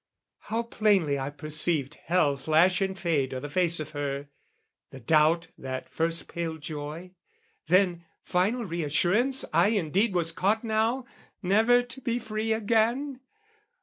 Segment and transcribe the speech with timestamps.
[0.39, 4.29] How plainly I perceived hell flash and fade O' the face of her,
[4.89, 7.11] the doubt that first paled joy,
[7.67, 11.05] Then, final reassurance I indeed Was caught now,
[11.43, 13.19] never to be free again!